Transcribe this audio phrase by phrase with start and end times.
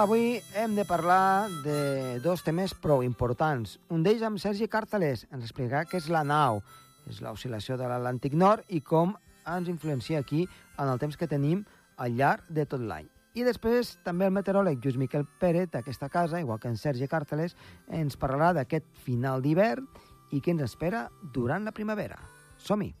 [0.00, 3.74] D'avui hem de parlar de dos temes prou importants.
[3.92, 6.62] Un d'ells amb Sergi Càrteles ens explicarà què és la nau,
[7.04, 9.12] és l'oscil·lació de l'Atlàntic Nord i com
[9.44, 10.46] ens influencia aquí
[10.78, 11.66] en el temps que tenim
[12.00, 13.10] al llarg de tot l'any.
[13.36, 17.52] I després també el meteoròleg Lluís Miquel Pérez d'aquesta casa, igual que en Sergi Càrteles,
[17.92, 19.84] ens parlarà d'aquest final d'hivern
[20.32, 22.16] i què ens espera durant la primavera.
[22.56, 22.94] Som-hi!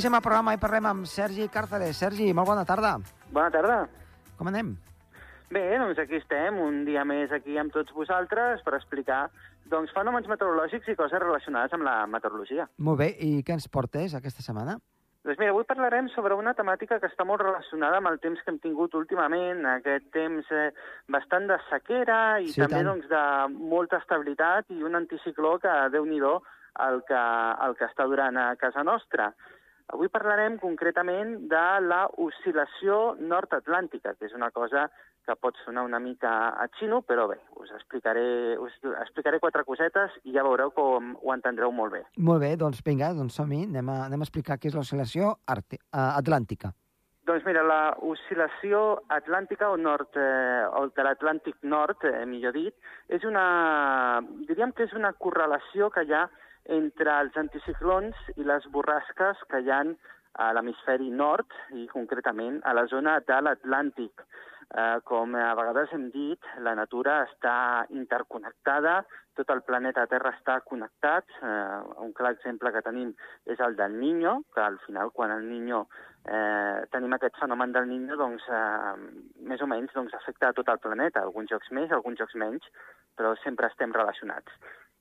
[0.00, 1.98] Deixem el programa i parlem amb Sergi Càrceles.
[2.00, 2.94] Sergi, molt bona tarda.
[3.36, 3.74] Bona tarda.
[4.38, 4.70] Com anem?
[5.52, 9.26] Bé, doncs aquí estem, un dia més aquí amb tots vosaltres per explicar
[9.68, 12.64] doncs, fenòmens meteorològics i coses relacionades amb la meteorologia.
[12.88, 14.78] Molt bé, i què ens portes aquesta setmana?
[15.20, 18.54] Doncs mira, avui parlarem sobre una temàtica que està molt relacionada amb el temps que
[18.54, 20.70] hem tingut últimament, aquest temps eh,
[21.12, 22.94] bastant de sequera i Sí, també tant.
[22.94, 27.24] doncs, de molta estabilitat i un anticicló que, déu nhi el, que,
[27.68, 29.34] el que està durant a casa nostra.
[29.90, 34.84] Avui parlarem concretament de la oscil·lació nord-atlàntica, que és una cosa
[35.26, 36.30] que pot sonar una mica
[36.62, 41.34] a xino, però bé, us explicaré, us explicaré quatre cosetes i ja veureu com ho
[41.34, 42.04] entendreu molt bé.
[42.16, 43.64] Molt bé, doncs vinga, doncs som-hi.
[43.66, 46.70] Anem, a, anem a explicar què és l'oscil·lació atlàntica.
[47.26, 48.78] Doncs mira, la oscil·lació
[49.12, 52.74] atlàntica o, nord, eh, o de l'Atlàntic Nord, eh, millor dit,
[53.12, 56.24] és una, diríem que és una correlació que hi ha
[56.76, 59.82] entre els anticiclons i les borrasques que hi ha
[60.40, 64.22] a l'hemisferi nord i concretament a la zona de l'Atlàntic.
[64.70, 69.00] Eh, com a vegades hem dit, la natura està interconnectada,
[69.34, 71.26] tot el planeta Terra està connectat.
[71.42, 73.10] Eh, un clar exemple que tenim
[73.50, 75.86] és el del Niño, que al final quan el Niño
[76.24, 78.94] eh, tenim aquest fenomen del Niño, doncs, eh,
[79.50, 82.70] més o menys doncs, afecta a tot el planeta, alguns jocs més, alguns jocs menys,
[83.18, 84.54] però sempre estem relacionats.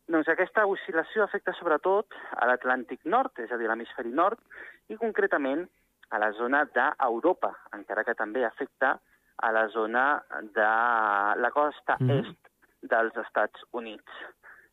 [0.09, 4.39] Doncs aquesta oscil·lació afecta sobretot a l'Atlàntic Nord, és a dir, l'hemisferi nord,
[4.89, 5.67] i concretament
[6.09, 8.95] a la zona d'Europa, encara que també afecta
[9.37, 10.23] a la zona
[10.57, 10.69] de
[11.43, 12.09] la costa Mhm.
[12.19, 12.49] est
[12.81, 14.11] dels Estats Units.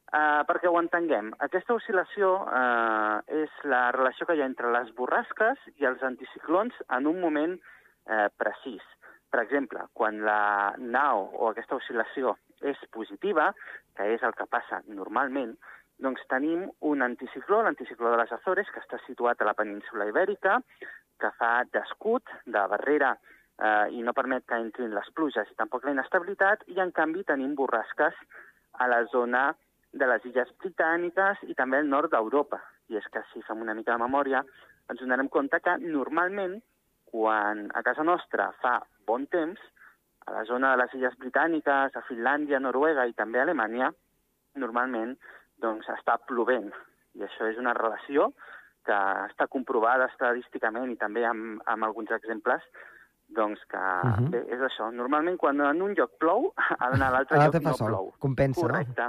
[0.07, 4.95] Uh, perquè ho entenguem, aquesta oscil·lació uh, és la relació que hi ha entre les
[4.95, 8.83] borrasques i els anticiclons en un moment uh, precís.
[9.29, 13.51] Per exemple, quan la nau o aquesta oscil·lació és positiva,
[13.97, 15.57] que és el que passa normalment,
[15.99, 20.59] doncs tenim un anticicló, l'anticicló de les Azores, que està situat a la península Ibèrica,
[21.21, 23.15] que fa d'escut, de barrera,
[23.57, 27.25] eh, i no permet que entrin les pluges i tampoc la inestabilitat, i en canvi
[27.25, 28.19] tenim borrasques
[28.77, 29.49] a la zona
[29.97, 32.61] de les illes britàniques i també al nord d'Europa.
[32.93, 34.45] I és que si fem una mica de memòria,
[34.91, 36.61] ens donarem compte que normalment,
[37.09, 38.79] quan a casa nostra fa
[39.09, 39.61] bon temps,
[40.27, 43.93] a la zona de les illes britàniques, a Finlàndia, Noruega i també a Alemanya,
[44.59, 45.17] normalment
[45.63, 46.73] doncs, està plovent.
[47.17, 48.33] I això és una relació
[48.87, 48.97] que
[49.31, 52.63] està comprovada estadísticament i també amb, amb alguns exemples
[53.29, 54.27] doncs que uh Mhm.
[54.27, 54.31] -huh.
[54.31, 54.93] bé, és això.
[54.93, 57.89] Normalment quan en un lloc plou, en l'altre A lloc l'altre fa no sol.
[57.89, 58.13] plou.
[58.19, 58.69] Compensa, no?
[58.69, 59.03] Correcte.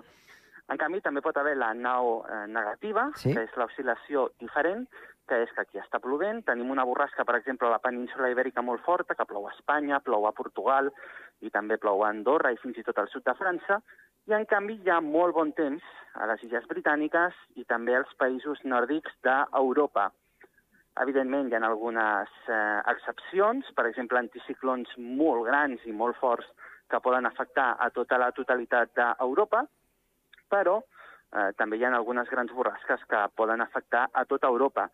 [0.70, 3.34] En canvi, també pot haver la nau eh, negativa, Sí.
[3.34, 4.88] que és l'oscil·lació diferent,
[5.28, 6.42] que és que aquí està plovent.
[6.48, 10.00] Tenim una borrasca, per exemple, a la península ibèrica molt forta, que plou a Espanya,
[10.04, 10.90] plou a Portugal,
[11.44, 13.82] i també plou a Andorra i fins i tot al sud de França.
[14.28, 15.84] I, en canvi, hi ha molt bon temps
[16.16, 20.10] a les illes britàniques i també als països nòrdics d'Europa.
[21.04, 26.48] Evidentment, hi ha algunes eh, excepcions, per exemple, anticiclons molt grans i molt forts
[26.90, 29.66] que poden afectar a tota la totalitat d'Europa,
[30.50, 34.88] però eh, també hi ha algunes grans borrasques que poden afectar a tota Europa.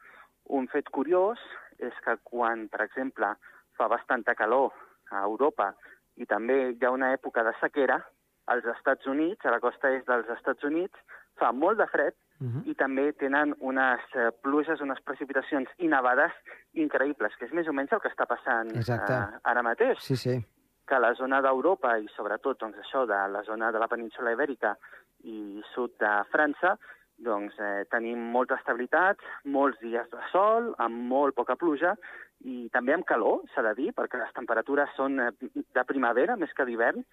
[0.50, 1.40] Un fet curiós
[1.80, 3.36] és que quan, per exemple,
[3.78, 4.72] fa bastanta calor
[5.12, 5.74] a Europa
[6.16, 8.02] i també hi ha una època de sequera,
[8.46, 10.94] als Estats Units, a la costa est dels Estats Units,
[11.40, 12.62] fa molt de fred Uh -huh.
[12.68, 16.32] i també tenen unes eh, pluges, unes precipitacions i nevades
[16.74, 19.14] increïbles, que és més o menys el que està passant Exacte.
[19.14, 20.46] eh, ara mateix Sí, sí.
[20.86, 24.76] que la zona d'Europa i sobretot doncs, això de la zona de la península ibèrica
[25.24, 26.78] i sud de França,
[27.18, 31.96] doncs eh, tenim molta estabilitat, molts dies de sol, amb molt poca pluja
[32.44, 36.52] i també amb calor, s'ha de dir, perquè les temperatures són eh, de primavera més
[36.54, 37.04] que d'hivern,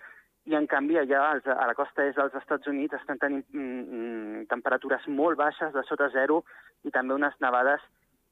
[0.49, 3.83] i en canvi allà als- a la costa est dels Estats Units estan tenint mm,
[3.83, 6.43] mm, temperatures molt baixes, de sota zero,
[6.83, 7.81] i també unes nevades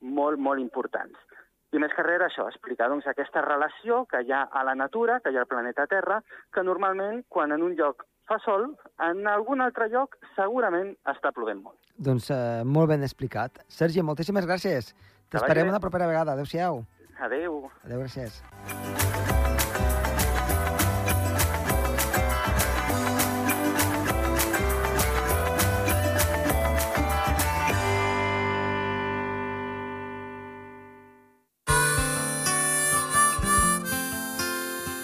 [0.00, 1.18] molt, molt importants.
[1.72, 5.20] I més que res això, explicar doncs, aquesta relació que hi ha a la natura,
[5.20, 8.68] que hi ha al planeta Terra, que normalment, quan en un lloc fa sol,
[9.08, 11.78] en algun altre lloc segurament està plovent molt.
[11.96, 13.62] Doncs eh, molt ben explicat.
[13.68, 14.92] Sergi, moltíssimes gràcies.
[15.32, 16.36] T'esperem una propera vegada.
[16.36, 16.84] Adéu-siau.
[17.18, 17.64] Adéu.
[17.84, 18.42] Adéu, gràcies.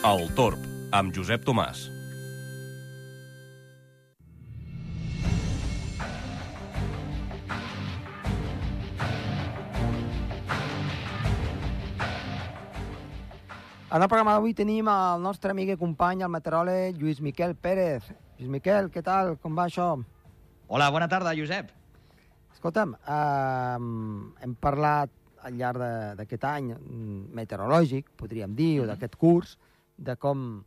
[0.04, 0.60] El Torb,
[0.92, 1.93] amb Josep Tomàs.
[13.94, 18.08] En el programa d'avui tenim el nostre amic i company, el meteoròleg Lluís Miquel Pérez.
[18.38, 19.36] Lluís Miquel, què tal?
[19.42, 19.92] Com va això?
[20.66, 21.70] Hola, bona tarda, Josep.
[22.56, 25.10] Escolta'm, eh, hem parlat
[25.44, 29.58] al llarg de- d'aquest any mm, meteorològic, podríem dir, o d'aquest curs,
[29.96, 30.64] de com,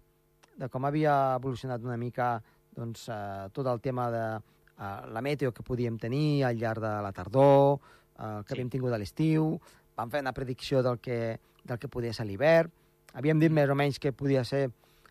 [0.56, 2.41] de com havia evolucionat una mica
[2.75, 7.01] doncs, eh, tot el tema de eh, la meteo que podíem tenir al llarg de
[7.01, 7.79] la tardor,
[8.19, 8.53] eh, que Sí.
[8.53, 9.59] havíem tingut a l'estiu,
[9.97, 12.71] vam fer una predicció del que, del que podia ser l'hivern,
[13.17, 14.67] havíem dit més o menys que podia ser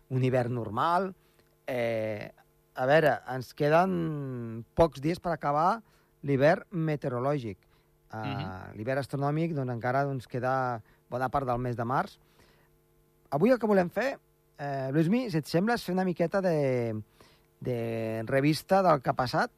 [0.09, 1.11] un hivern normal.
[1.67, 2.31] Eh,
[2.77, 5.81] a veure, ens queden pocs dies per acabar
[6.23, 7.57] l'hivern meteorològic.
[8.07, 8.77] Uh, Mhm.
[8.77, 12.17] L'hivern astronòmic doncs, encara doncs, queda bona part del mes de març.
[13.29, 14.17] Avui el que volem fer,
[14.57, 16.95] eh, Luismi, si et sembla, és fer una miqueta de,
[17.59, 19.51] de revista del que ha passat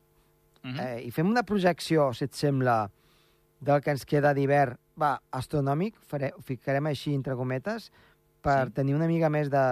[0.61, 0.81] Uh -huh.
[0.99, 2.89] eh, i fem una projecció, si et sembla,
[3.61, 7.91] del que ens queda d'hivern, va, astronòmic, fare, ho ficarem així entre cometes,
[8.49, 8.73] per Sí.
[8.81, 9.63] tenir una mica més de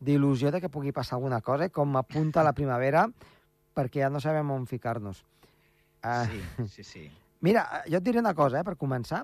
[0.00, 3.04] d'il·lusió de que pugui passar alguna cosa, i com apunta la primavera,
[3.76, 5.24] perquè ja no sabem on ficar-nos.
[6.02, 7.02] Uh, Sí, sí, sí.
[7.44, 9.22] Mira, jo et diré una cosa, eh, per començar.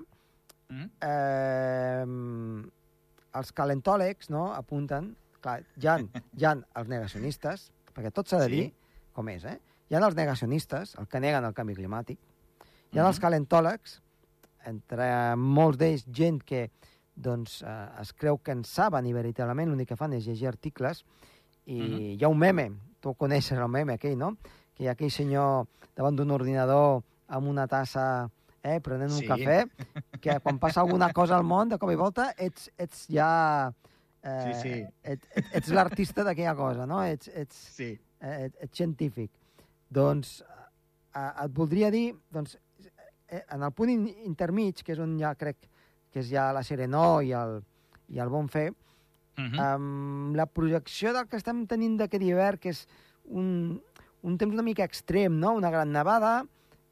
[0.69, 0.85] Mm?
[1.01, 2.05] Eh,
[3.39, 5.15] els calentòlegs no, apunten...
[5.41, 5.97] Clar, hi ha,
[6.33, 8.55] hi ha els negacionistes, perquè tot s'ha de Sí.
[8.55, 8.73] dir
[9.13, 9.59] com és, eh?
[9.89, 12.17] Hi ha els negacionistes, el que neguen el canvi climàtic.
[12.91, 13.07] Hi ha Mhm.
[13.07, 14.01] els calentòlegs,
[14.65, 16.69] entre molts d'ells gent que
[17.17, 21.03] doncs, eh, es creu que en saben i veritablement l'únic que fan és llegir articles
[21.65, 21.99] i Mhm.
[22.19, 22.71] hi ha un meme,
[23.01, 24.37] tu coneixes el meme aquell, no?
[24.75, 28.29] Que hi ha aquell senyor davant d'un ordinador amb una tassa
[28.63, 29.27] eh, prenent un Sí.
[29.27, 29.69] cafè,
[30.21, 33.71] que quan passa alguna cosa al món, de cop i volta, ets, ets ja...
[34.23, 34.85] Eh, Sí, sí.
[35.03, 37.01] Et, et, ets l'artista d'aquella cosa, no?
[37.03, 37.97] Ets, ets, Sí.
[38.19, 39.31] eh, et, ets científic.
[39.89, 40.41] Doncs
[41.15, 42.57] eh, et voldria dir, doncs,
[43.29, 45.55] eh, en el punt in, intermig, que és on ja crec
[46.17, 47.59] que és ja la serenor i el,
[48.09, 48.71] i el bon fer,
[49.37, 49.51] Uh mm.
[49.53, 49.61] -huh.
[49.61, 52.87] amb la projecció del que estem tenint d'aquest hivern, que és
[53.25, 53.79] un,
[54.23, 55.51] un temps una mica extrem, no?
[55.53, 56.43] Una gran nevada,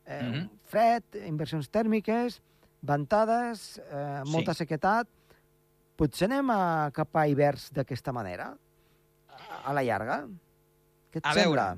[0.06, 0.36] eh, mm Mhm.
[0.36, 0.50] -hmm.
[0.66, 2.40] fred, inversions tèrmiques,
[2.82, 4.32] ventades, eh, Sí.
[4.32, 5.08] molta sequetat.
[5.96, 8.56] Potser anem a, cap a hiverns d'aquesta manera?
[9.28, 10.28] A, a la llarga?
[11.12, 11.78] Què et A sembla?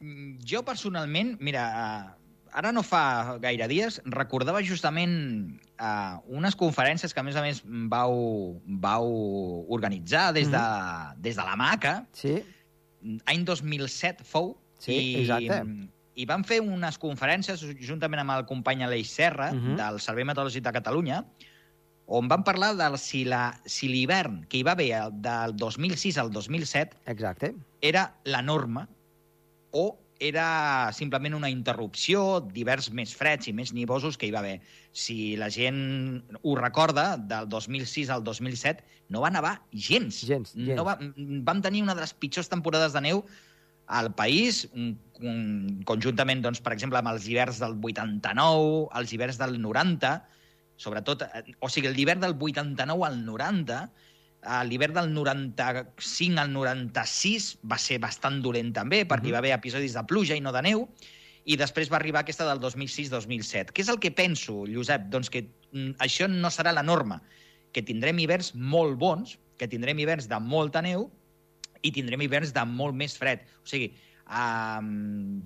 [0.00, 1.62] Mm, Jo personalment, mira,
[2.10, 2.23] eh,
[2.54, 5.14] ara no fa gaire dies, recordava justament
[5.82, 9.08] uh, unes conferències que a més a més vau, vau
[9.74, 10.62] organitzar des de,
[11.24, 12.36] des de la MACA, Sí,
[13.26, 15.58] any 2007 fou, Sí, i, exacte.
[16.14, 19.74] i vam fer unes conferències juntament amb el company Aleix Serra, Mhm.
[19.74, 19.76] -huh.
[19.82, 21.24] del Servei Meteorològic de Catalunya,
[22.06, 26.18] on vam parlar de si la- si l'hivern que hi va haver el- del 2006
[26.18, 27.54] al 2007 exacte.
[27.80, 28.88] era la norma
[29.70, 34.60] o era simplement una interrupció d'hiverns més freds i més nivosos que hi va haver.
[34.92, 40.22] Si la gent ho recorda, del 2006 al 2007 no va nevar gens.
[40.24, 40.78] Gens, gens.
[40.78, 43.24] No va, vam tenir una de les pitjors temporades de neu
[43.86, 49.40] al país, un, un, conjuntament, doncs, per exemple, amb els hiverns del 89, els hiverns
[49.40, 50.14] del 90,
[50.80, 53.82] sobretot, eh, o sigui, l'hivern del 89 al 90,
[54.44, 59.28] eh, l'hivern del 95 al 96 va ser bastant dolent també, perquè Mhm.
[59.28, 60.88] hi va haver episodis de pluja i no de neu,
[61.44, 63.72] i després va arribar aquesta del 2006-2007.
[63.72, 65.10] Què és el que penso, Josep?
[65.10, 67.22] Doncs que mm, això no serà la norma,
[67.72, 71.10] que tindrem hiverns molt bons, que tindrem hiverns de molta neu
[71.82, 73.40] i tindrem hiverns de molt més fred.
[73.62, 73.92] O sigui,
[74.30, 75.42] um,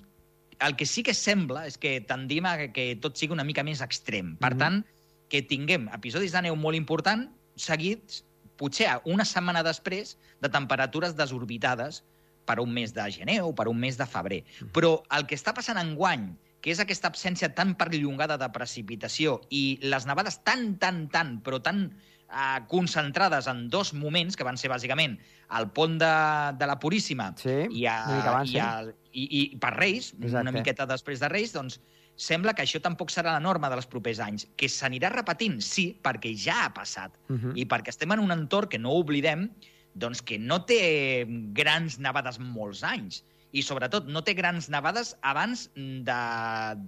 [0.61, 3.81] el que sí que sembla és que tendim a que tot sigui una mica més
[3.81, 4.37] extrem.
[4.37, 4.59] Per Mhm.
[4.59, 4.85] tant,
[5.28, 8.25] que tinguem episodis de neu molt important seguits,
[8.59, 12.03] potser una setmana després, de temperatures desorbitades
[12.49, 14.43] per un mes de gener o per un mes de febrer.
[14.75, 16.31] Però el que està passant en guany,
[16.65, 21.61] que és aquesta absència tan perllongada de precipitació i les nevades tan, tan, tan, però
[21.62, 21.87] tan
[22.29, 25.19] eh, concentrades en dos moments, que van ser bàsicament
[25.59, 26.15] el pont de,
[26.61, 30.43] de la Puríssima Sí, i, a, abans, i, a, i, i per Reis, Exacte.
[30.45, 31.81] una miqueta després de Reis, doncs
[32.19, 34.49] sembla que això tampoc serà la norma dels propers anys.
[34.59, 37.15] Que s'anirà repetint, sí, perquè ja ha passat.
[37.29, 37.53] Uh -huh.
[37.55, 39.49] I perquè estem en un entorn que no oblidem,
[39.95, 43.25] doncs que no té grans nevades molts anys.
[43.53, 46.21] I sobretot no té grans nevades abans de,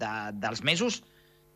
[0.02, 1.02] de, dels mesos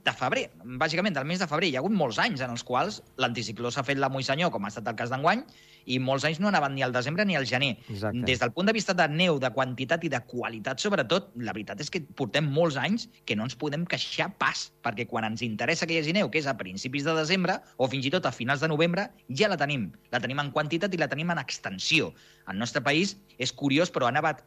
[0.05, 0.49] de febrer,
[0.81, 1.71] bàsicament del mes de febrer.
[1.71, 4.67] Hi ha hagut molts anys en els quals l'anticicló s'ha fet la Moix Senyor, com
[4.67, 5.41] ha estat el cas d'enguany,
[5.89, 7.75] i molts anys no anaven ni al desembre ni al gener.
[7.89, 8.25] Exacte.
[8.29, 11.81] Des del punt de vista de neu, de quantitat i de qualitat, sobretot, la veritat
[11.81, 15.89] és que portem molts anys que no ens podem queixar pas, perquè quan ens interessa
[15.89, 18.33] que hi hagi neu, que és a principis de desembre, o fins i tot a
[18.33, 19.91] finals de novembre, ja la tenim.
[20.13, 22.13] La tenim en quantitat i la tenim en extensió.
[22.45, 24.45] Al nostre país és curiós, però ha nevat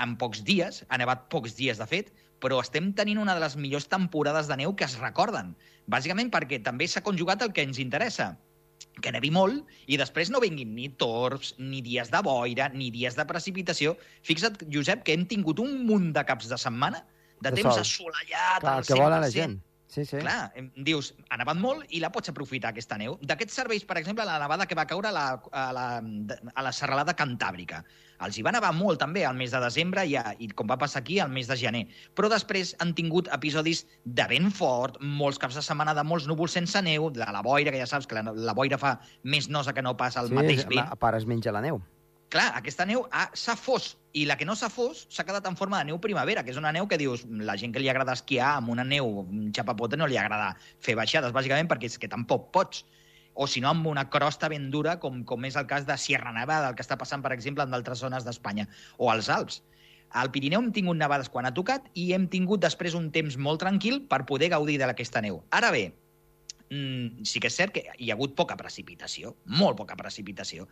[0.00, 3.56] en pocs dies, ha nevat pocs dies, de fet, però estem tenint una de les
[3.56, 5.54] millors temporades de neu que es recorden.
[5.90, 8.32] Bàsicament perquè també s'ha conjugat el que ens interessa,
[9.00, 13.16] que nevi molt i després no vinguin ni torbs, ni dies de boira, ni dies
[13.16, 13.96] de precipitació.
[14.26, 17.04] Fixa't, Josep, que hem tingut un munt de caps de setmana
[17.40, 17.84] de, De temps sol.
[17.84, 19.32] assolellat Clar, el que volen la 100%.
[19.32, 19.60] gent.
[19.90, 20.20] Sí, sí.
[20.22, 20.52] Clar,
[20.86, 23.16] dius, ha nevat molt i la pots aprofitar, aquesta neu.
[23.26, 26.72] D'aquests serveis, per exemple, la nevada que va caure a la, a la, a la
[26.76, 27.82] serralada cantàbrica.
[28.22, 30.78] Els hi va nevar molt, també, al mes de desembre i, a, i com va
[30.78, 31.82] passar aquí, al mes de gener.
[32.14, 36.54] Però després han tingut episodis de vent fort, molts caps de setmana de molts núvols
[36.54, 39.74] sense neu, de la boira, que ja saps que la, la boira fa més nosa
[39.74, 40.94] que no pas el sí, mateix a vent.
[41.02, 41.82] part es menja la neu.
[42.30, 45.56] Clar, aquesta neu ha- s'ha fos, i la que no s'ha fos s'ha quedat en
[45.58, 48.14] forma de neu primavera, que és una neu que dius, la gent que li agrada
[48.14, 52.52] esquiar amb una neu xapapota no li agrada fer baixades, bàsicament perquè és que tampoc
[52.54, 52.84] pots
[53.34, 56.32] o si no amb una crosta ben dura, com, com és el cas de Sierra
[56.34, 58.66] Nevada, el que està passant, per exemple, en d'altres zones d'Espanya,
[58.98, 59.62] o als Alps.
[60.10, 63.62] Al Pirineu hem tingut nevades quan ha tocat i hem tingut després un temps molt
[63.62, 65.44] tranquil per poder gaudir d'aquesta neu.
[65.54, 65.84] Ara bé,
[66.68, 70.66] mm, sí que és cert que hi ha hagut poca precipitació, molt poca precipitació.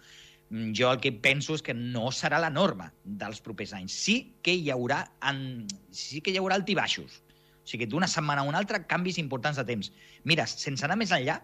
[0.51, 3.97] Jo el que penso és que no serà la norma dels propers anys.
[4.07, 5.67] Sí que hi haurà, en...
[5.93, 7.21] sí que hi haurà altibaixos.
[7.21, 9.93] O sigui, d'una setmana a una altra, canvis importants de temps.
[10.25, 11.43] Mira, sense anar més enllà,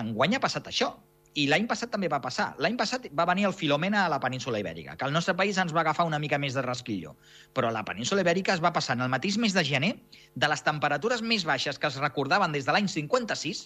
[0.00, 0.92] enguany ha passat això.
[1.34, 2.52] I l'any passat també va passar.
[2.62, 5.72] L'any passat va venir el Filomena a la península Ibèrica, que al nostre país ens
[5.74, 7.16] va agafar una mica més de rasquillo.
[7.56, 9.96] Però la península Ibèrica es va passar en el mateix mes de gener
[10.34, 13.64] de les temperatures més baixes que es recordaven des de l'any 56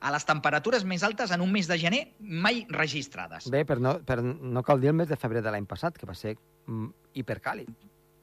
[0.00, 3.50] a les temperatures més altes en un mes de gener mai registrades.
[3.52, 6.08] Bé, però no, però no cal dir el mes de febrer de l'any passat, que
[6.08, 6.88] va ser mm,
[7.20, 7.68] hipercàlid.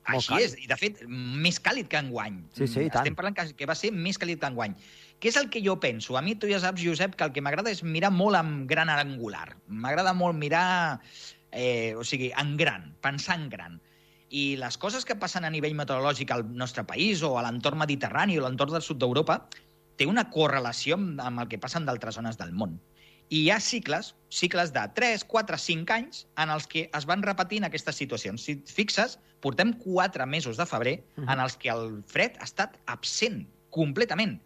[0.07, 0.45] Així càlid.
[0.45, 2.39] és, i de fet, més càlid que enguany.
[2.55, 3.03] Sí, sí, i tant.
[3.03, 4.77] Estem parlant que, que va ser més càlid que enguany.
[5.19, 6.15] Què és el que jo penso?
[6.17, 8.89] A mi, tu ja saps, Josep, que el que m'agrada és mirar molt en gran
[8.93, 9.49] angular.
[9.67, 11.01] M'agrada molt mirar,
[11.51, 13.77] eh, o sigui, en gran, pensar en gran.
[14.29, 18.39] I les coses que passen a nivell meteorològic al nostre país o a l'entorn mediterrani
[18.39, 19.41] o a l'entorn del sud d'Europa
[19.97, 22.79] té una correlació amb, amb el que passa en d'altres zones del món.
[23.29, 27.23] I hi ha cicles, cicles de 3, 4, 5 anys, en els que es van
[27.25, 28.45] repetint aquestes situacions.
[28.45, 31.29] Si et fixes, portem 4 mesos de febrer Mhm.
[31.29, 34.39] en els que el fred ha estat absent completament.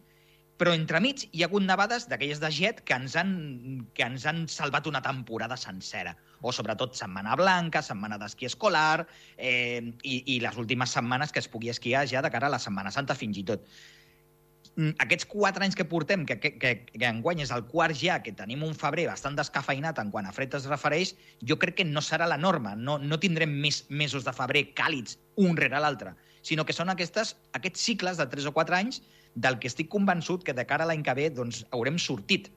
[0.58, 4.48] Però entremig hi ha hagut nevades d'aquelles de jet que ens, han, que ens han
[4.48, 6.16] salvat una temporada sencera.
[6.42, 11.48] O sobretot Setmana Blanca, Setmana d'esquí escolar eh, i, i les últimes setmanes que es
[11.48, 13.66] pugui esquiar ja de cara a la Setmana Santa fins i tot.
[14.78, 18.22] Mm, Aquests quatre anys que portem, que, que, que, que enguany és el quart ja,
[18.24, 21.12] que tenim un febrer bastant descafeinat en quant a fred es refereix,
[21.44, 22.72] jo crec que no serà la norma.
[22.76, 26.16] No, no tindrem més mesos de febrer càlids un rere l'altre,
[26.48, 29.02] sinó que són aquestes, aquests cicles de 3 o 4 anys
[29.36, 32.48] del que estic convençut que de cara a l'any que ve doncs, haurem sortit.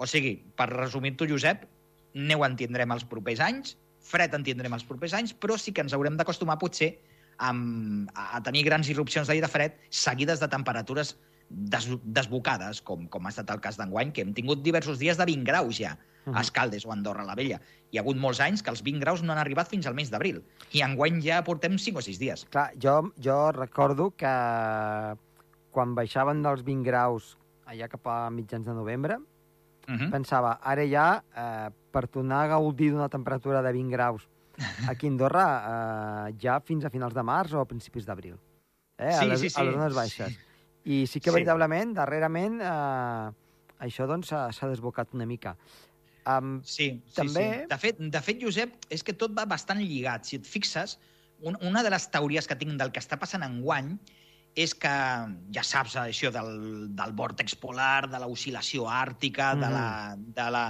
[0.00, 1.62] O sigui, per resumir-t'ho, Josep,
[2.14, 5.84] neu en tindrem els propers anys, fred en tindrem els propers anys, però sí que
[5.84, 6.96] ens haurem d'acostumar potser
[7.40, 11.16] amb, a tenir grans irrupcions d'aire fred seguides de temperatures
[11.50, 15.26] des, desbocades, com, com ha estat el cas d'enguany, que hem tingut diversos dies de
[15.26, 15.96] 20 graus ja
[16.30, 17.58] a Escaldes o a Andorra la Vella.
[17.90, 20.12] Hi ha hagut molts anys que els 20 graus no han arribat fins al mes
[20.12, 20.42] d'abril.
[20.76, 22.44] I enguany ja portem 5 o 6 dies.
[22.52, 24.30] Clar, jo, jo recordo que
[25.74, 29.18] quan baixaven dels 20 graus allà cap a mitjans de novembre,
[29.88, 30.10] Uh -huh.
[30.10, 34.28] pensava, ara ja, eh, per tornar a gaudir d'una temperatura de 20 graus
[34.92, 35.46] aquí a Andorra,
[36.28, 38.36] eh, ja fins a finals de març o a principis d'abril.
[38.98, 39.60] Eh, Sí, a, les, sí, sí.
[39.60, 40.38] a les zones baixes.
[40.84, 41.34] I sí que, Sí.
[41.34, 43.30] veritablement, darrerament, eh,
[43.86, 45.56] això doncs s'ha s'ha desbocat una mica.
[46.26, 47.66] Um, Sí, sí, També- sí.
[47.68, 50.24] De fet, de fet, Josep, és que tot va bastant lligat.
[50.24, 50.98] Si et fixes,
[51.40, 53.98] un, una de les teories que tinc del que està passant enguany
[54.54, 54.88] és que,
[55.54, 60.64] ja saps, això del, del vòrtex polar, de l'oscil·lació àrtica, de, la, de la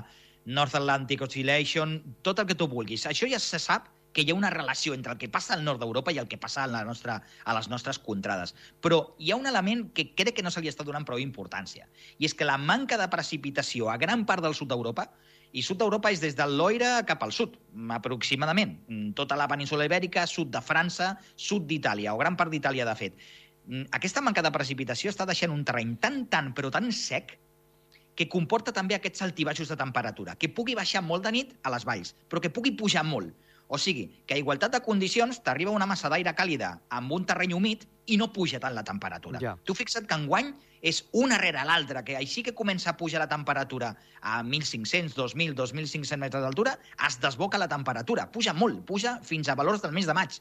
[0.51, 3.07] North Atlantic Oscillation, tot el que tu vulguis.
[3.07, 5.79] Això ja se sap que hi ha una relació entre el que passa al nord
[5.79, 8.57] d'Europa i el que passa a, la nostra, a les nostres contrades.
[8.83, 11.87] Però hi ha un element que crec que no se li està donant prou importància,
[12.19, 15.07] i és que la manca de precipitació a gran part del sud d'Europa
[15.53, 17.55] i sud d'Europa és des del Loira cap al sud,
[17.95, 18.77] aproximadament.
[18.89, 22.97] Mm, Tota la península ibèrica, sud de França, sud d'Itàlia, o gran part d'Itàlia, de
[22.99, 23.23] fet.
[23.67, 27.39] Mm, Aquesta manca de precipitació està deixant un terreny tan, tan, però tan sec
[28.17, 31.87] que comporta també aquests altibaixos de temperatura, que pugui baixar molt de nit a les
[31.89, 33.33] valls, però que pugui pujar molt.
[33.71, 37.53] O sigui, que a igualtat de condicions t'arriba una massa d'aire càlida amb un terreny
[37.55, 39.39] humit i no puja tant la temperatura.
[39.39, 39.53] Ja.
[39.63, 40.51] Tu fixa't que enguany
[40.83, 45.55] és una rere l'altra, que així que comença a pujar la temperatura a 1.500, 2.000,
[45.55, 46.75] 2.500 metres d'altura,
[47.07, 48.27] es desboca la temperatura.
[48.35, 50.41] Puja molt, puja fins a valors del mes de maig.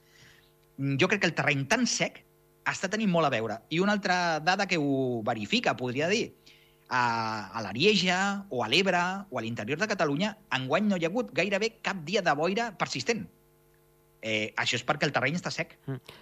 [0.78, 2.24] Mm, Jo crec que el terreny tan sec
[2.66, 3.60] està tenint molt a veure.
[3.70, 6.32] I una altra dada que ho verifica, podria dir,
[6.90, 11.10] a, a l'Arieja o a l'Ebre o a l'interior de Catalunya, enguany no hi ha
[11.12, 13.28] hagut gairebé cap dia de boira persistent.
[14.22, 15.78] Eh, això és perquè el terreny està sec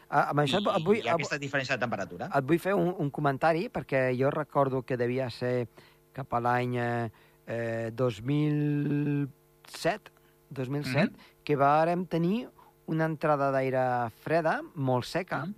[0.09, 2.27] Ah, Amb això i, et vull, hi ha aquesta diferència de temperatura.
[2.35, 5.67] et vull fer un, un comentari, perquè jo recordo que devia ser
[6.13, 7.09] cap a l'any eh,
[7.47, 10.11] eh, 2007,
[10.49, 11.15] 2007 Mhm.
[11.43, 12.49] que vàrem tenir
[12.87, 15.53] una entrada d'aire freda, molt seca, Mhm.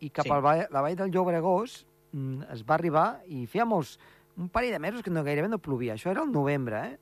[0.00, 0.30] i cap Sí.
[0.30, 3.98] a la vall del Llobregós mm, es va arribar i feia molts,
[4.36, 5.94] un parell de mesos que no, gairebé no plovia.
[5.94, 6.98] Això era el novembre, eh?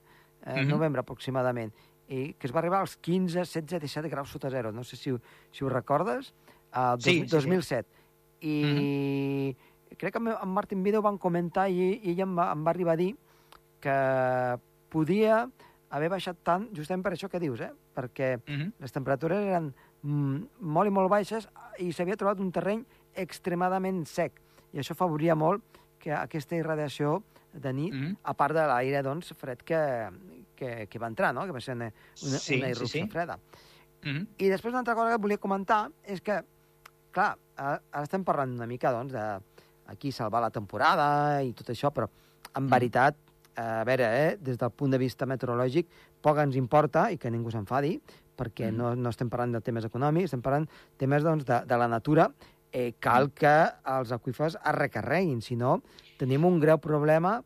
[0.47, 0.69] eh Mhm.
[0.71, 1.73] novembre aproximadament.
[2.09, 4.71] I que es va arribar als 15, 16, 17 graus sota zero.
[4.73, 6.35] No sé si, ho- si ho recordes.
[6.75, 7.27] Uh, Sí, sí, sí.
[7.37, 7.89] 2007.
[8.43, 9.57] I
[9.97, 12.95] crec que amb Martin Video van comentar i, i ell em va, em va arribar
[12.95, 13.13] a dir
[13.81, 13.95] que
[14.91, 15.45] podia
[15.95, 17.71] haver baixat tant, justament per això que dius, eh?
[17.95, 18.73] perquè Mhm.
[18.81, 19.73] les temperatures eren
[20.03, 21.49] mm, molt i molt baixes
[21.79, 24.41] i s'havia trobat un terreny extremadament sec.
[24.73, 25.63] I això favoria molt
[26.05, 27.23] que aquesta irradiació
[27.55, 28.17] de nit, Mhm.
[28.25, 29.81] a part de l'aire doncs, fred que,
[30.57, 31.47] que, que va entrar, no?
[31.47, 33.11] que va ser una, una, Sí, una sí, irrupció sí.
[33.11, 33.39] freda.
[34.05, 34.27] Mhm.
[34.39, 36.43] I després una altra cosa que volia comentar és que,
[37.15, 39.25] clar, ara estem parlant una mica doncs, de
[39.87, 42.09] aquí salvar la temporada i tot això, però
[42.55, 42.71] en Mm.
[42.71, 43.17] veritat,
[43.57, 45.87] a veure, eh, des del punt de vista meteorològic,
[46.21, 48.01] poc ens importa, i que ningú s'enfadi,
[48.37, 48.77] perquè Mm.
[48.77, 50.69] no, no estem parlant de temes econòmics, estem parlant
[50.99, 52.33] temes doncs, de, de la natura,
[52.75, 53.53] eh, cal que
[53.95, 55.79] els aqüífers es recarreguin, si no
[56.19, 57.39] tenim un greu problema,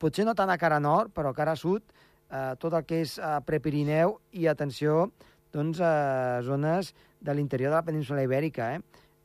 [0.00, 1.84] potser no tant a cara nord, però a cara sud,
[2.30, 5.10] eh, tot el que és eh, Prepirineu i, atenció,
[5.52, 8.80] doncs, a zones de l'interior de la península ibèrica eh?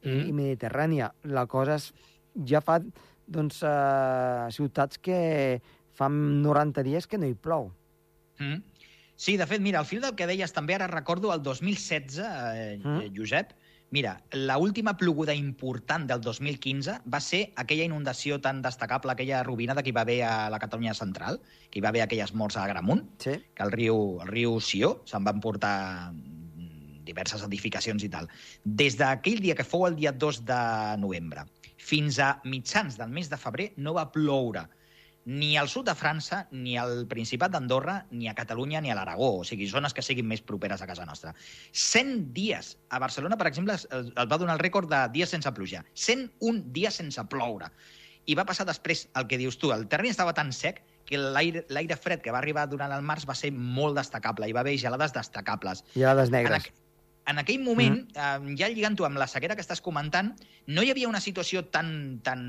[0.06, 0.24] Mm.
[0.30, 1.12] i mediterrània.
[1.32, 1.92] La cosa és,
[2.50, 2.80] ja fa
[3.26, 5.62] doncs, eh, ciutats que
[5.96, 7.72] fa 90 dies que no hi plou.
[8.40, 8.64] Mhm.
[9.16, 12.80] Sí, de fet, mira, al fil del que deies també, ara recordo el 2016, eh,
[12.84, 12.98] Mm.
[13.00, 13.54] eh, Josep,
[13.96, 19.84] mira, la última ploguda important del 2015 va ser aquella inundació tan destacable, aquella robinada
[19.86, 21.40] que hi va haver a la Catalunya central,
[21.72, 23.38] que hi va haver aquelles morts a Agramunt, Sí?
[23.56, 28.28] que el riu, el riu Sió se'n van portar mm, diverses edificacions i tal.
[28.66, 30.60] Des d'aquell dia que fou el dia 2 de
[31.00, 34.68] novembre fins a mitjans del mes de febrer no va ploure
[35.26, 39.32] ni al sud de França, ni al Principat d'Andorra, ni a Catalunya, ni a l'Aragó,
[39.40, 41.34] o sigui, zones que siguin més properes a casa nostra.
[41.74, 42.76] 100 dies.
[42.94, 45.84] A Barcelona, per exemple, es, es va donar el rècord de dies sense pluja.
[45.94, 47.72] 101 dies sense ploure.
[48.30, 49.74] I va passar després el que dius tu.
[49.74, 53.36] El terreny estava tan sec que l'aire fred que va arribar durant el març va
[53.38, 54.48] ser molt destacable.
[54.50, 55.84] Hi va haver gelades destacables.
[55.96, 56.70] I a les En, negres.
[56.70, 56.85] aqu
[57.26, 58.16] en aquell moment, mm.
[58.16, 60.34] eh, ja lligant-ho amb la sequera que estàs comentant,
[60.68, 62.44] no hi havia una situació tan, tan,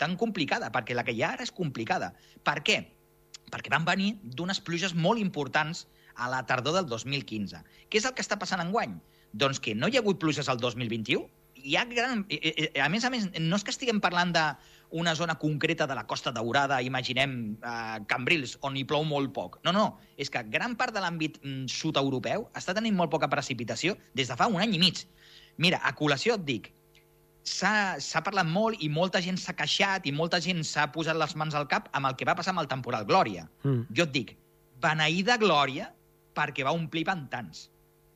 [0.00, 2.12] tan complicada, perquè la que hi ha ara és complicada.
[2.46, 2.80] Per què?
[3.52, 5.86] Perquè van venir d'unes pluges molt importants
[6.18, 7.62] a la tardor del 2015.
[7.88, 8.98] Què és el que està passant enguany?
[9.32, 11.28] Doncs que no hi ha hagut pluges al 2021.
[11.62, 12.24] Hi ha gran...
[12.28, 14.34] eh, eh, A més a més, no és que estiguem parlant
[14.90, 19.60] d'una zona concreta de la Costa Daurada, imaginem eh, Cambrils, on hi plou molt poc.
[19.64, 23.96] No, no, és que gran part de l'àmbit mm, sud-europeu està tenint molt poca precipitació
[24.14, 25.04] des de fa un any i mig.
[25.58, 26.72] Mira, a col·lació et dic,
[27.48, 31.34] s'ha s'ha parlat molt i molta gent s'ha queixat i molta gent s'ha posat les
[31.40, 33.48] mans al cap amb el que va passar amb el temporal Glòria.
[33.64, 33.86] Mm.
[33.96, 34.34] Jo et dic,
[34.82, 35.92] beneïda Glòria
[36.38, 37.68] perquè va omplir pantans.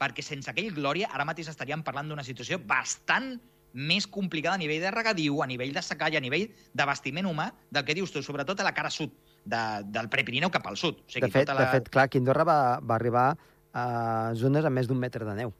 [0.03, 3.37] Perquè sense aquell Glòria ara mateix estaríem parlant d'una situació bastant
[3.75, 7.85] més complicada a nivell de regadiu, a nivell de secall, a nivell d'abastiment humà, del
[7.85, 9.13] que dius tu, sobretot a la cara sud,
[9.45, 11.01] de, del Prepirineu cap al sud.
[11.07, 11.65] O sigui, De fet, tota la...
[11.67, 13.27] de fet, clar, aquí a Andorra va, va arribar
[13.73, 15.53] a zones amb més d'un metre de neu.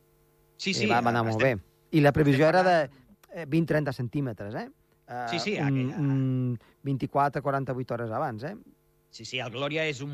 [0.57, 1.97] sí, I sí, va, va anar molt estem- bé.
[1.97, 4.69] I la previsió estem era de parlant- eh, 20-30 centímetres, eh?
[5.09, 8.55] Eh, Sí, sí, un, aquella- un 24-48 hores abans, eh?
[9.13, 10.13] Sí, sí, el Glòria és un...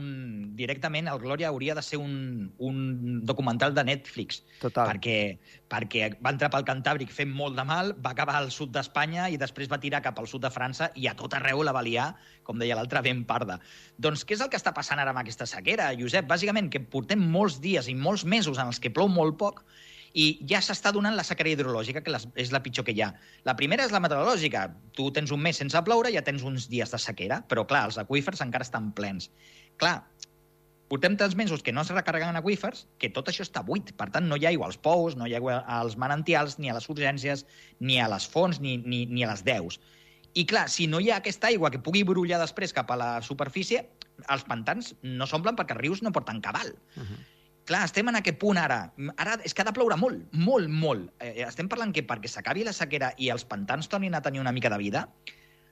[0.59, 2.81] Directament, el Glòria hauria de ser un, un
[3.23, 4.89] documental de Netflix, Total.
[4.91, 5.19] perquè,
[5.71, 9.39] perquè va entrar pel Cantàbric fent molt de mal, va acabar al sud d'Espanya i
[9.39, 12.09] després va tirar cap al sud de França i a tot arreu la va liar,
[12.43, 13.61] com deia l'altre, ben parda.
[14.03, 16.27] Doncs què és el que està passant ara amb aquesta sequera, Josep?
[16.27, 19.63] Bàsicament que portem molts dies i molts mesos en els que plou molt poc
[20.15, 23.11] i ja s'està donant la sequera hidrològica, que és la pitjor que hi ha.
[23.49, 24.69] La primera és la meteorològica.
[24.97, 28.01] Tu tens un mes sense ploure, ja tens uns dies de sequera, però clar, els
[28.01, 29.31] aqüífers encara estan plens.
[29.79, 30.01] Clar,
[30.89, 33.93] portem tants mesos que no es recarreguen aqüífers que tot això està buit.
[33.99, 36.73] Per tant, no hi ha aigua als pous, no hi ha aigua als manantials, ni
[36.73, 37.45] a les urgències,
[37.81, 39.81] ni a les fonts, ni, ni, ni a les deus.
[40.39, 43.11] I clar, si no hi ha aquesta aigua que pugui brollar després cap a la
[43.25, 43.87] superfície,
[44.27, 46.75] els pantans no s'omplen perquè els rius no porten cabal.
[46.97, 47.19] Uh -huh.
[47.69, 48.79] Clar, estem en aquest punt ara.
[49.21, 51.11] Ara és que ha de ploure molt, molt, molt.
[51.21, 54.55] Eh, estem parlant que perquè s'acabi la sequera i els pantans tornin a tenir una
[54.57, 55.03] mica de vida,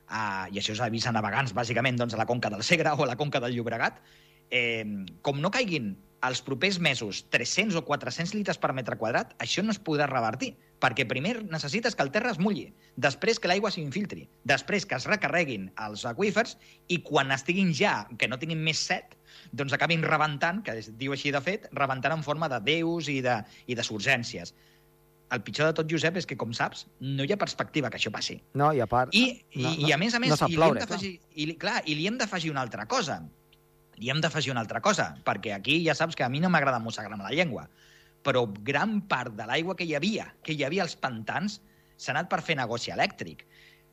[0.07, 0.21] a,
[0.53, 3.09] i això és avís a navegants, bàsicament, doncs, a la conca del Segre o a
[3.09, 4.03] la conca del Llobregat,
[4.51, 4.85] eh,
[5.25, 9.75] com no caiguin els propers mesos 300 o 400 litres per metre quadrat, això no
[9.75, 14.27] es podrà revertir, perquè primer necessites que el terra es mulli, després que l'aigua s'infiltri,
[14.45, 16.57] després que es recarreguin els aquífers
[16.89, 19.17] i quan estiguin ja, que no tinguin més set,
[19.53, 23.21] doncs acabin rebentant, que es diu així de fet, rebentant en forma de déus i
[23.25, 24.55] de, i de surgències.
[25.35, 28.13] El pitjor de tot, Josep, és que, com saps, no hi ha perspectiva que això
[28.15, 28.39] passi.
[28.55, 29.15] No, i a part...
[29.17, 31.01] I, i, no, i a més a més, no i li hem clar.
[31.03, 33.19] i, clar, i li hem d'afegir una altra cosa.
[33.97, 36.83] Li hem d'afegir una altra cosa, perquè aquí ja saps que a mi no m'agrada
[36.83, 37.67] mossegar-me la llengua,
[38.27, 41.61] però gran part de l'aigua que hi havia, que hi havia als pantans,
[41.97, 43.47] s'ha anat per fer negoci elèctric.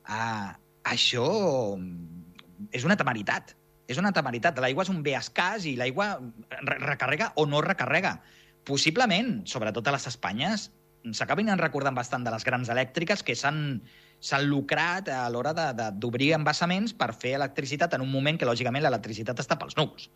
[0.04, 0.52] Uh,
[0.92, 1.28] això
[1.78, 3.56] mm, és una temeritat.
[3.88, 4.60] És una temeritat.
[4.63, 6.16] L'aigua és un bé escàs i l'aigua
[6.54, 8.18] re recarrega o no recarrega.
[8.68, 10.70] Possiblement, sobretot a les Espanyes,
[11.12, 13.82] s'acabin recordant bastant de les grans elèctriques que s'han
[14.24, 15.52] s'han lucrat a l'hora
[15.92, 20.08] d'obrir embassaments per fer electricitat en un moment que, lògicament, l'electricitat està pels núvols.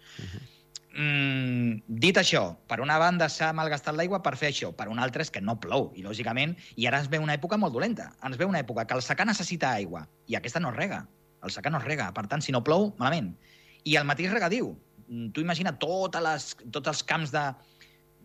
[0.97, 5.21] Mm, dit això, per una banda s'ha malgastat l'aigua per fer això, per una altra
[5.21, 8.13] és que no plou, i lògicament, i ara ens ve una època molt dolenta.
[8.25, 11.03] Ens ve una època que el secà necessita aigua, i aquesta no es rega.
[11.43, 13.35] El secà no es rega, per tant, si no plou, malament.
[13.83, 14.71] I el mateix regadiu.
[15.07, 17.43] Mm, Tu imagina totes les, tots els camps de,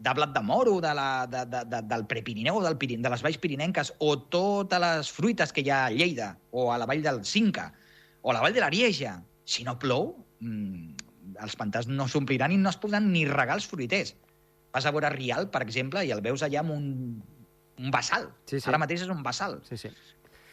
[0.02, 3.22] de blat de moro, de la, de, de, de, del Prepirineu, del Pirin, de les
[3.22, 7.04] valls pirinenques, o totes les fruites que hi ha a Lleida, o a la vall
[7.04, 7.68] del Cinca,
[8.22, 9.20] o a la vall de l'Arieja.
[9.46, 10.10] Si no plou,
[10.42, 14.16] mmm, els pantans no s'ompliran i no es podran ni regar els fruiters.
[14.74, 16.88] Vas a veure Rial, per exemple, i el veus allà amb un,
[17.78, 18.26] un bassal.
[18.50, 18.66] Sí, sí.
[18.70, 19.60] Ara mateix és un bassal.
[19.68, 19.92] Sí, sí.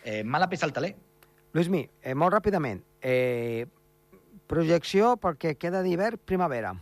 [0.03, 0.93] Eh, mala peça al taler.
[1.57, 3.65] Luismi, eh, molt ràpidament, eh,
[4.49, 6.75] projecció perquè queda d'hivern primavera.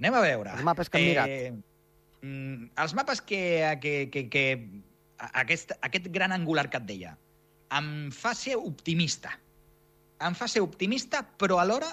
[0.00, 0.56] Anem a veure.
[0.56, 1.64] Els mapes que mirat.
[2.24, 3.42] Mm, els mapes que,
[3.82, 4.44] que, que, que
[5.32, 7.14] aquest, aquest gran angular que et deia
[7.74, 9.34] em fa ser optimista.
[10.24, 11.90] Em fa ser optimista, però alhora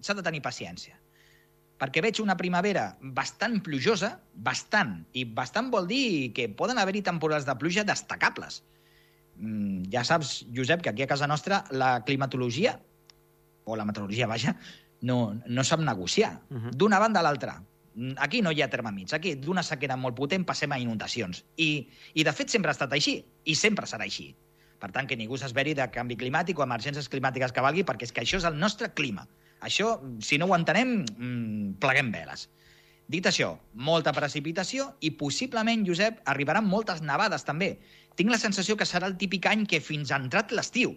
[0.00, 0.96] s'ha de tenir paciència.
[1.82, 4.14] Perquè veig una primavera bastant plujosa,
[4.46, 8.62] bastant, i bastant vol dir que poden haver-hi temporals de pluja destacables.
[9.36, 12.78] Mm, ja saps, Josep, que aquí a casa nostra la climatologia,
[13.64, 14.56] o la meteorologia, vaja,
[15.02, 16.40] no, no sap negociar.
[16.50, 16.70] Uh -huh.
[16.74, 17.62] D'una banda a l'altra.
[18.24, 19.12] Aquí no hi ha terme mig.
[19.12, 21.44] Aquí, d'una sequera molt potent, passem a inundacions.
[21.60, 23.18] I, I, de fet, sempre ha estat així.
[23.44, 24.32] I sempre serà així.
[24.82, 28.14] Per tant, que ningú s'esveri de canvi climàtic o emergències climàtiques que valgui, perquè és
[28.14, 29.28] que això és el nostre clima.
[29.62, 32.48] Això, si no ho entenem, mm, pleguem veles.
[33.12, 37.76] Dit això, molta precipitació i possiblement, Josep, arribaran moltes nevades també.
[38.16, 40.94] Tinc la sensació que serà el típic any que fins ha entrat l'estiu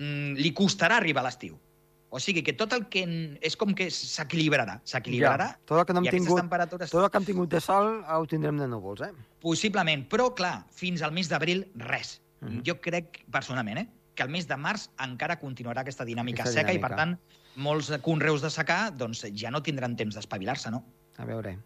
[0.00, 1.58] mm, li costarà arribar a l'estiu.
[2.12, 3.04] O sigui que tot el que
[3.40, 7.04] és com que s'equilibrarà, s'equilibrarà Ja, tot el que no hem i tingut, temperatures tot
[7.04, 9.12] el que hem tingut de sol ho tindrem de núvols, eh?
[9.40, 12.20] possiblement, però clar, fins al mes d'abril res.
[12.40, 12.62] Mhm.
[12.66, 16.72] Jo crec personalment, eh, que el mes de març encara continuarà aquesta dinàmica Aquesta seca
[16.72, 16.88] i dinàmica.
[16.88, 17.18] per tant
[17.56, 20.82] molts conreus de secà doncs, ja no tindran temps d'espavilar-se, no?
[21.18, 21.58] A veure.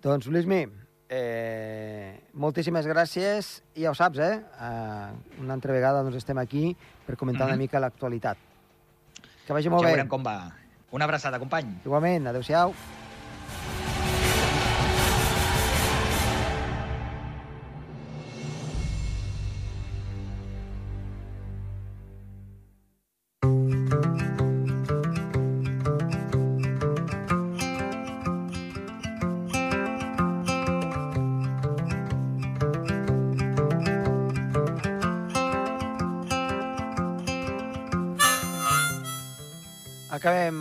[0.00, 0.64] Doncs, Luismi,
[1.10, 3.62] eh, moltíssimes gràcies.
[3.74, 4.40] I ja ho saps, eh?
[4.58, 6.74] Uh, una altra vegada doncs, estem aquí
[7.06, 7.58] per comentar una Mhm.
[7.66, 8.38] mica l'actualitat.
[9.48, 9.94] Que vagi molt ja bé.
[9.96, 10.36] veurem com va.
[10.92, 11.70] Una abraçada, company.
[11.88, 12.74] Igualment, adeu-siau.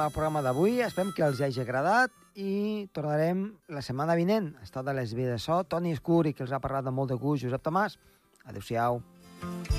[0.07, 4.53] El programa d'avui, esperem que els hagi agradat i tornarem la setmana vinent.
[4.63, 7.11] Estat a les vies de so, Toni Escur i que els ha parlat de molt
[7.11, 7.99] de gust, Josep Tomàs.
[8.47, 9.01] Adéu-siau.
[9.43, 9.76] Ah